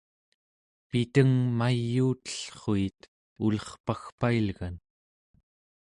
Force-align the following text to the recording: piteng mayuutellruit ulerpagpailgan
piteng 0.89 1.33
mayuutellruit 1.57 2.99
ulerpagpailgan 3.43 4.75